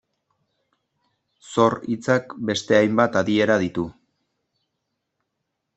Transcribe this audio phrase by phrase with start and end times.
[1.49, 3.87] Zor hitzak beste hainbat adiera ditu.